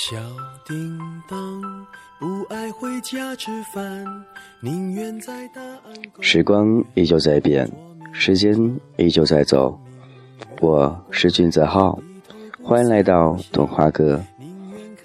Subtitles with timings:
[0.00, 0.16] 小
[0.64, 0.96] 叮
[1.28, 1.60] 当，
[2.20, 4.24] 不爱回家吃饭，
[4.60, 7.68] 宁愿在大安时光依旧在变，
[8.12, 8.54] 时间
[8.96, 9.76] 依旧在走。
[10.60, 11.98] 我是俊泽浩，
[12.62, 14.24] 欢迎来到童话哥，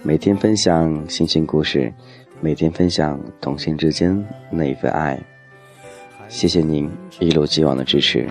[0.04, 1.92] 每天分享心情故事，
[2.40, 5.20] 每天分享同性之间那一份爱。
[6.30, 6.88] 谢谢您
[7.20, 8.30] 一如既往的支持。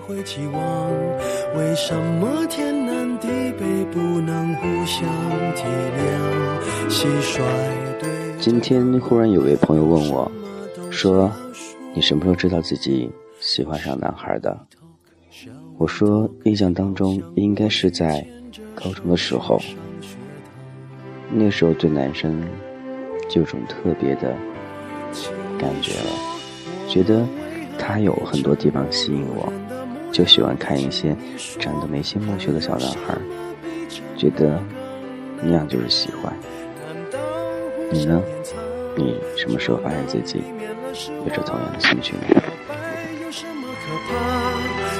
[0.00, 0.90] 会期望，
[1.56, 5.08] 为什么天南地北不能互相
[5.54, 5.64] 体
[5.96, 6.88] 谅？
[6.88, 7.40] 蟋蟀
[8.00, 8.08] 对
[8.38, 10.30] 今天忽然有位朋友问我，
[10.90, 11.30] 说
[11.94, 14.58] ：“你什么时候知道自己喜欢上男孩的？”
[15.78, 18.24] 我说：“印象当中应该是在
[18.74, 19.58] 高中的时候，
[21.30, 22.42] 那时候对男生
[23.28, 24.34] 就有种特别的
[25.58, 26.10] 感觉了，
[26.88, 27.26] 觉得
[27.78, 29.52] 他有很多地方吸引我，
[30.14, 31.16] 就喜欢看一些
[31.58, 33.18] 长得眉清目秀的小男孩，
[34.16, 34.62] 觉得
[35.42, 36.32] 那样就是喜欢。
[37.90, 38.22] 你呢？
[38.96, 40.40] 你什么时候发现自己
[41.26, 42.40] 有着同样的兴趣呢？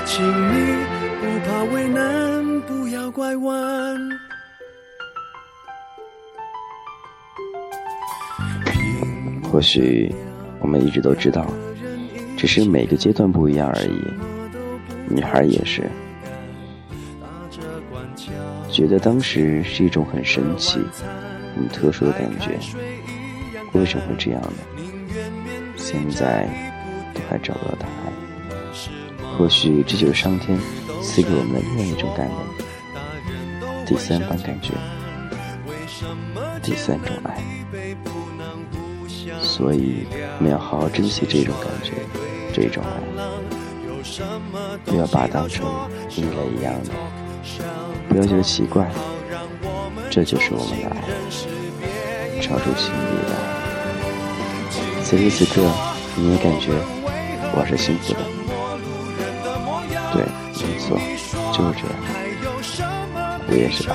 [0.04, 0.84] 请你
[1.20, 3.96] 不怕为难，不要拐弯。
[9.44, 10.12] 或许
[10.58, 11.46] 我们一直都知道，
[12.36, 14.02] 只是每个阶段不一样而已。
[15.08, 15.90] 女孩也是，
[18.70, 20.80] 觉得当时是一种很神奇、
[21.54, 22.58] 很特殊的感觉。
[23.72, 24.48] 为什么会这样呢？
[25.76, 26.48] 现在
[27.12, 28.12] 都还找不到答案。
[29.36, 30.56] 或许这就是上天
[31.02, 32.36] 赐给我们的另外一种感恩，
[33.84, 34.72] 第三般感觉，
[36.62, 37.42] 第三种爱。
[39.42, 40.06] 所以，
[40.38, 41.92] 我们要好好珍惜这种感觉，
[42.52, 43.00] 这种爱，
[44.84, 45.66] 不要把它当成
[46.10, 46.90] 异类一样的，
[48.08, 48.88] 不要觉得奇怪，
[50.10, 51.04] 这就是我们的爱，
[52.40, 53.36] 超出心里的爱。
[55.02, 55.62] 此时此刻，
[56.16, 56.72] 你也感觉
[57.56, 58.20] 我是幸福的，
[60.12, 60.24] 对，
[60.66, 60.96] 没错，
[61.52, 61.94] 就是这样，
[63.48, 63.92] 我也是爱，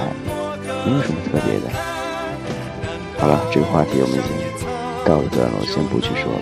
[0.86, 1.66] 没有什么特别的。
[3.18, 4.50] 好了，这个话题我们已经。
[5.06, 6.42] 告一段落，先不去说了。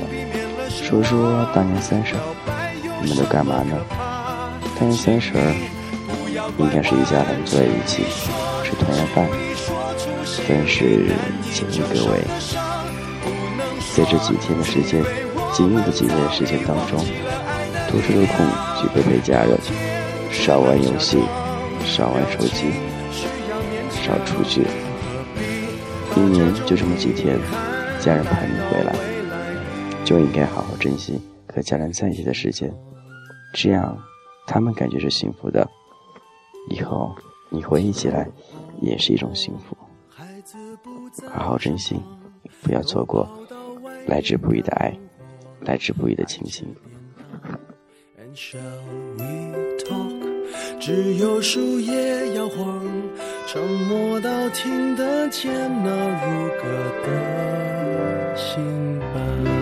[0.68, 2.16] 说说大年三十，
[3.02, 3.76] 你们都干嘛呢？
[4.80, 5.56] 大年三十儿
[6.58, 8.04] 应该是一家人坐在一起
[8.64, 9.28] 吃团圆饭。
[10.48, 11.08] 但是
[11.54, 12.24] 请问各位，
[13.96, 15.04] 在这几天的时间，
[15.54, 17.04] 仅有的几天的时间当中，
[17.90, 18.46] 多抽空
[18.80, 19.58] 去陪陪家人，
[20.32, 21.20] 少玩游戏，
[21.86, 22.72] 少玩手机，
[24.04, 24.68] 少出去。
[26.16, 27.40] 一年就这么几天。
[28.00, 28.94] 家人盼你回来，
[30.06, 31.20] 就应该好好珍惜
[31.54, 32.74] 和家人在一起的时间，
[33.54, 33.98] 这样
[34.46, 35.68] 他们感觉是幸福的，
[36.70, 37.16] 以后
[37.50, 38.28] 你回忆起来
[38.82, 39.78] 也是一种幸福。
[41.28, 42.00] 好好珍惜，
[42.62, 43.28] 不要错过
[44.08, 44.98] 来之不易的爱，
[45.62, 46.68] 来之不易的亲情。
[50.80, 52.86] 只有树叶摇晃，
[53.48, 55.52] 沉默到听得见
[55.84, 56.64] 那如歌
[57.04, 59.57] 的心。